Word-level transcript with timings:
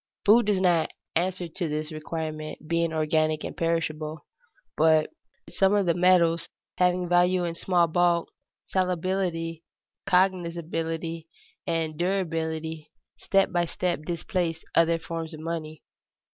Food 0.25 0.47
does 0.47 0.59
not 0.59 0.89
answer 1.15 1.47
to 1.47 1.69
this 1.69 1.91
requirement, 1.91 2.67
being 2.67 2.91
organic 2.91 3.43
and 3.43 3.55
perishable. 3.55 4.25
But 4.75 5.11
some 5.47 5.75
of 5.75 5.85
the 5.85 5.93
metals, 5.93 6.49
having 6.79 7.07
value 7.07 7.43
in 7.43 7.53
small 7.53 7.85
bulk, 7.87 8.27
salability, 8.75 9.61
cognizability, 10.09 11.27
and 11.67 11.99
durability, 11.99 12.89
step 13.15 13.51
by 13.51 13.65
step 13.65 14.01
displaced 14.03 14.65
other 14.73 14.97
forms 14.97 15.35
of 15.35 15.39
money. 15.41 15.83